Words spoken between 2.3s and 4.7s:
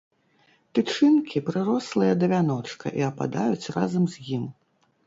вяночка і ападаюць разам з ім.